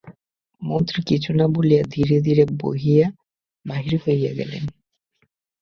মন্ত্রী 0.61 0.99
কিছু 1.03 1.29
না 1.33 1.45
বলিয়া 1.47 1.83
ধীরে 1.89 2.17
ধীরে 2.21 2.43
বাহির 3.65 3.93
হইয়া 4.03 4.31
গেলেন। 4.33 4.63